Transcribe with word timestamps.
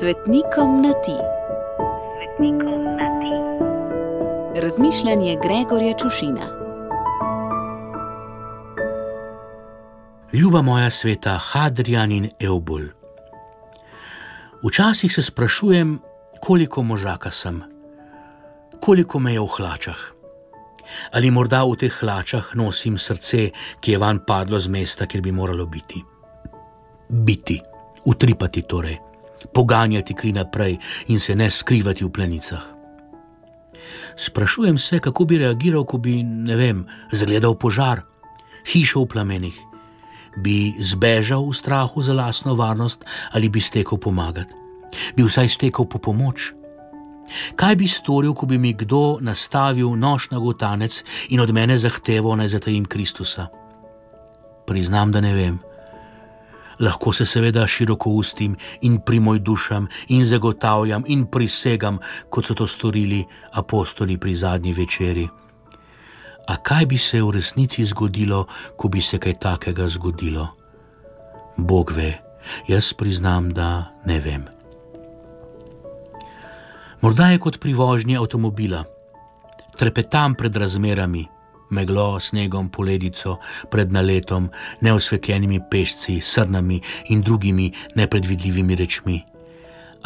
Svetnikom 0.00 0.82
na 0.82 0.92
ti. 0.92 1.16
Svetnikom 2.16 2.84
na 2.84 3.08
ti. 3.20 3.32
Razmišljanje 4.60 5.36
Gregorja 5.42 5.94
Čušina. 5.98 6.46
Ljuba 10.32 10.62
moja 10.62 10.90
sveta, 10.90 11.38
Hadrian 11.42 12.12
in 12.12 12.30
Eubul. 12.40 12.82
Včasih 14.62 15.12
se 15.12 15.22
sprašujem, 15.22 15.98
koliko 16.40 16.82
možaka 16.82 17.30
sem, 17.30 17.62
koliko 18.80 19.18
me 19.18 19.32
je 19.32 19.40
v 19.40 19.48
hlačah. 19.56 19.98
Ali 21.12 21.30
morda 21.30 21.64
v 21.64 21.76
teh 21.76 22.00
hlačah 22.00 22.52
nosim 22.54 22.98
srce, 22.98 23.50
ki 23.80 23.92
je 23.92 23.98
van 23.98 24.20
padlo 24.26 24.58
z 24.58 24.68
mesta, 24.68 25.06
kjer 25.06 25.22
bi 25.22 25.32
moralo 25.32 25.66
biti. 25.66 26.04
Biti, 27.08 27.60
utripati 28.04 28.62
torej 28.62 29.15
poganjati 29.52 30.14
kri 30.14 30.32
naprej 30.32 30.78
in 31.08 31.20
se 31.20 31.34
ne 31.34 31.50
skrivati 31.50 32.04
v 32.04 32.10
plenicah. 32.10 32.64
Sprašujem 34.16 34.78
se, 34.78 34.98
kako 34.98 35.24
bi 35.24 35.38
reagiral, 35.38 35.84
ko 35.84 35.98
bi, 35.98 36.22
ne 36.22 36.56
vem, 36.56 36.86
zagledal 37.12 37.54
požar, 37.54 38.02
hišo 38.72 39.04
v 39.04 39.10
plamenih. 39.12 39.56
Bi 40.36 40.76
zbežal 40.80 41.44
v 41.44 41.52
strahu 41.52 42.02
za 42.02 42.12
lastno 42.12 42.54
varnost 42.54 43.04
ali 43.32 43.48
bi 43.48 43.60
stekel 43.60 43.98
pomagati? 43.98 44.52
Bi 45.16 45.24
vsaj 45.24 45.48
stekel 45.48 45.84
po 45.84 45.98
pomoč? 45.98 46.52
Kaj 47.56 47.76
bi 47.76 47.88
storil, 47.88 48.34
ko 48.34 48.46
bi 48.46 48.58
mi 48.58 48.72
kdo 48.72 49.18
nastavil 49.20 49.96
nož 49.96 50.30
na 50.30 50.38
gotanec 50.38 51.02
in 51.28 51.40
od 51.40 51.50
mene 51.52 51.76
zahteval 51.76 52.36
naj 52.36 52.54
zatajim 52.56 52.84
Kristusa? 52.84 53.48
Priznam, 54.66 55.12
da 55.12 55.20
ne 55.20 55.34
vem 55.34 55.65
lahko 56.80 57.12
se 57.12 57.26
seveda 57.26 57.66
široko 57.66 58.10
ustim 58.10 58.56
in 58.80 59.00
primoj 59.06 59.38
dušam 59.38 59.88
in 60.08 60.24
zagotavljam 60.24 61.04
in 61.06 61.26
prisegam, 61.26 61.98
kot 62.30 62.46
so 62.46 62.54
to 62.54 62.66
storili 62.66 63.24
apostoli 63.52 64.18
pri 64.18 64.34
zadnji 64.34 64.72
večeri. 64.72 65.28
A 66.46 66.56
kaj 66.56 66.86
bi 66.86 66.98
se 66.98 67.22
v 67.22 67.30
resnici 67.30 67.84
zgodilo, 67.84 68.46
ko 68.76 68.88
bi 68.88 69.00
se 69.00 69.18
kaj 69.18 69.34
takega 69.34 69.88
zgodilo? 69.88 70.48
Bog 71.56 71.92
ve, 71.96 72.12
jaz 72.68 72.92
priznam, 72.92 73.50
da 73.50 73.92
ne 74.04 74.20
vem. 74.20 74.44
Morda 77.00 77.30
je 77.30 77.38
kot 77.38 77.58
pri 77.60 77.74
vožnji 77.74 78.16
avtomobila, 78.16 78.84
trepetam 79.76 80.34
pred 80.34 80.56
razmerami 80.56 81.26
meglo, 81.70 82.20
snegom, 82.20 82.68
poledico, 82.68 83.38
pred 83.70 83.92
naletom, 83.92 84.50
neosvetljenimi 84.80 85.60
pešci, 85.70 86.20
srnami 86.20 86.80
in 87.08 87.22
drugimi 87.22 87.72
nepredvidljivimi 87.94 88.74
rečmi. 88.74 89.22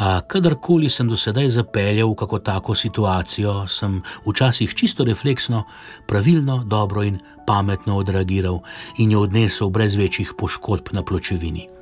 A 0.00 0.20
kadarkoli 0.25 0.88
sem 0.88 1.08
do 1.08 1.16
sedaj 1.16 1.50
zapeljal 1.58 2.08
v 2.08 2.16
kako 2.16 2.38
tako 2.38 2.75
situacijo, 2.75 3.66
sem 3.69 4.00
včasih 4.25 4.72
čisto 4.75 5.05
refleksno, 5.05 5.64
pravilno, 6.08 6.64
dobro 6.64 7.03
in 7.05 7.19
pametno 7.47 7.98
odreagiral 7.98 8.62
in 8.98 9.12
jo 9.12 9.27
odnesel 9.27 9.69
brez 9.69 9.97
večjih 9.97 10.33
poškodb 10.38 10.94
na 10.97 11.03
pločevini. 11.03 11.80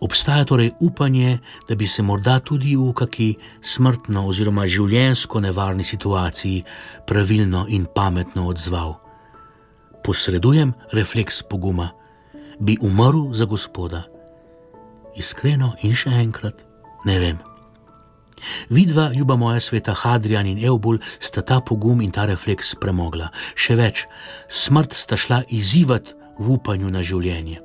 Obstaja 0.00 0.44
torej 0.44 0.70
upanje, 0.80 1.38
da 1.68 1.74
bi 1.74 1.86
se 1.86 2.02
morda 2.02 2.38
tudi 2.40 2.76
v 2.76 2.92
kaki 2.92 3.34
smrtno 3.62 4.26
oziroma 4.28 4.66
življensko 4.68 5.40
nevarni 5.40 5.84
situaciji 5.84 6.64
pravilno 7.06 7.64
in 7.68 7.86
pametno 7.94 8.46
odzval. 8.48 8.96
Posredujem 10.04 10.74
refleks 10.92 11.42
poguma, 11.42 11.90
bi 12.60 12.76
umrl 12.80 13.32
za 13.34 13.44
gospoda. 13.44 14.04
Iskreno 15.16 15.74
in 15.82 15.96
še 15.96 16.12
enkrat, 16.20 16.66
ne 17.08 17.18
vem. 17.18 17.38
Vidva, 18.68 19.08
ljuba 19.16 19.36
moja 19.36 19.60
sveta 19.60 19.94
Hadrian 19.96 20.46
in 20.46 20.60
Eubul, 20.64 20.98
sta 21.20 21.42
ta 21.42 21.60
pogum 21.60 22.02
in 22.04 22.12
ta 22.12 22.26
refleks 22.28 22.74
premogla. 22.80 23.30
Še 23.56 23.76
več, 23.80 24.04
smrt 24.48 24.92
sta 24.92 25.16
šla 25.16 25.42
izzivati 25.48 26.12
v 26.38 26.52
upanju 26.58 26.92
na 26.92 27.02
življenje. 27.02 27.62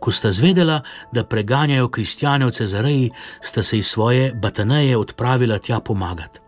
Ko 0.00 0.12
sta 0.12 0.32
zvedela, 0.32 0.80
da 1.12 1.24
preganjajo 1.24 1.88
kristjane 1.88 2.46
v 2.46 2.50
Cezareji, 2.50 3.10
sta 3.40 3.62
se 3.62 3.78
iz 3.78 3.86
svoje 3.86 4.34
bataneje 4.34 4.96
odpravila 4.96 5.58
tja 5.58 5.80
pomagati. 5.80 6.40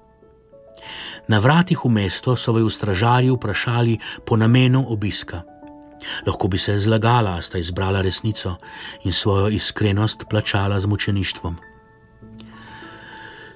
Na 1.28 1.38
vratih 1.38 1.84
v 1.84 1.88
mesto 1.88 2.36
so 2.36 2.52
vaju 2.52 2.70
stražarji 2.70 3.30
vprašali 3.30 3.98
po 4.26 4.36
namenu 4.36 4.84
obiska. 4.88 5.42
Lahko 6.26 6.48
bi 6.48 6.58
se 6.58 6.78
zlagala, 6.78 7.42
sta 7.42 7.58
izbrala 7.58 8.02
resnico 8.02 8.56
in 9.04 9.12
svojo 9.12 9.48
iskrenost 9.48 10.24
plačala 10.30 10.80
z 10.80 10.86
mučeništvom. 10.86 11.71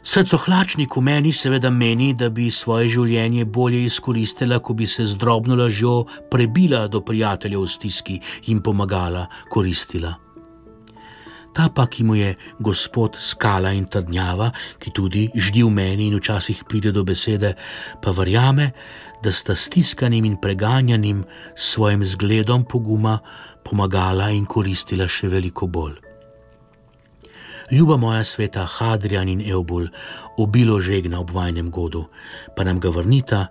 Srcohlačnik 0.06 0.94
v 0.94 1.02
meni 1.02 1.32
seveda 1.34 1.66
meni, 1.70 2.12
da 2.14 2.28
bi 2.30 2.46
svoje 2.54 2.86
življenje 2.94 3.42
bolje 3.50 3.80
izkoristila, 3.88 4.60
ko 4.62 4.76
bi 4.78 4.86
se 4.86 5.02
z 5.02 5.18
drobno 5.18 5.56
lažjo 5.58 6.04
prebila 6.30 6.84
do 6.86 7.00
prijateljev 7.02 7.64
v 7.64 7.70
stiski 7.72 8.20
in 8.52 8.60
pomagala, 8.62 9.24
koristila. 9.50 10.14
Ta 11.58 11.66
pa, 11.74 11.88
ki 11.90 12.06
mu 12.06 12.14
je 12.14 12.36
gospod 12.62 13.18
skala 13.18 13.74
in 13.74 13.90
trdnjava, 13.90 14.52
ki 14.78 14.94
tudi 14.94 15.26
ždi 15.34 15.66
v 15.66 15.74
meni 15.74 16.06
in 16.06 16.20
včasih 16.20 16.62
pride 16.70 16.94
do 16.94 17.02
besede, 17.02 17.56
pa 17.98 18.14
verjame, 18.14 18.70
da 19.26 19.34
sta 19.34 19.58
stiskanim 19.58 20.30
in 20.30 20.38
preganjanim 20.38 21.26
s 21.56 21.74
svojim 21.74 22.06
zgledom 22.06 22.62
poguma 22.62 23.18
pomagala 23.66 24.30
in 24.30 24.46
koristila 24.46 25.10
še 25.10 25.34
veliko 25.34 25.66
bolj 25.66 26.05
ljuba 27.70 27.96
moja 27.96 28.24
sveta 28.24 28.66
Hadrian 28.66 29.28
in 29.28 29.40
Eubul, 29.50 29.88
obilo 30.36 30.80
žegna 30.80 31.20
ob 31.20 31.30
vajnem 31.30 31.70
godu, 31.70 32.04
pa 32.56 32.64
nam 32.64 32.80
ga 32.80 32.88
vrnita 32.88 33.46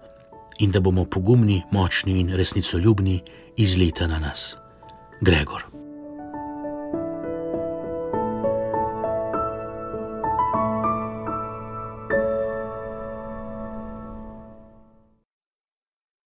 in 0.59 0.71
da 0.71 0.79
bomo 0.79 1.05
pogumni, 1.05 1.63
močni 1.71 2.19
in 2.19 2.29
resnicoljubni 2.29 3.21
iz 3.57 3.77
leta 3.77 4.07
na 4.07 4.19
nas. 4.19 4.55
Gregor. 5.21 5.84